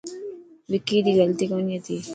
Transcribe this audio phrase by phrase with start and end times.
[0.71, 1.97] وڪي ري غلطي ڪوني هتي.